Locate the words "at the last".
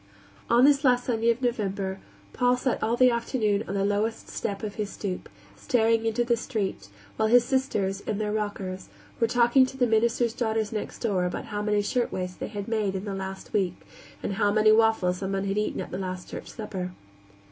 15.79-16.27